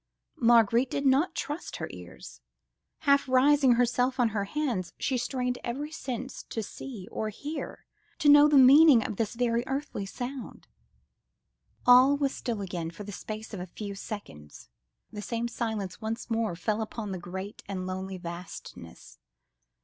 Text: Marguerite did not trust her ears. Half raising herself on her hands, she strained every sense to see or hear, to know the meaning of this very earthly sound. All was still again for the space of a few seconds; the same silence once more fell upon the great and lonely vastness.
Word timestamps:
Marguerite 0.39 0.89
did 0.89 1.05
not 1.05 1.35
trust 1.35 1.75
her 1.75 1.87
ears. 1.91 2.41
Half 3.01 3.29
raising 3.29 3.73
herself 3.73 4.19
on 4.19 4.29
her 4.29 4.45
hands, 4.45 4.93
she 4.97 5.15
strained 5.15 5.59
every 5.63 5.91
sense 5.91 6.41
to 6.49 6.63
see 6.63 7.07
or 7.11 7.29
hear, 7.29 7.85
to 8.17 8.27
know 8.27 8.47
the 8.47 8.57
meaning 8.57 9.05
of 9.05 9.17
this 9.17 9.35
very 9.35 9.63
earthly 9.67 10.07
sound. 10.07 10.67
All 11.85 12.17
was 12.17 12.33
still 12.33 12.61
again 12.61 12.89
for 12.89 13.03
the 13.03 13.11
space 13.11 13.53
of 13.53 13.59
a 13.59 13.67
few 13.67 13.93
seconds; 13.93 14.69
the 15.11 15.21
same 15.21 15.47
silence 15.47 16.01
once 16.01 16.31
more 16.31 16.55
fell 16.55 16.81
upon 16.81 17.11
the 17.11 17.19
great 17.19 17.61
and 17.67 17.85
lonely 17.85 18.17
vastness. 18.17 19.19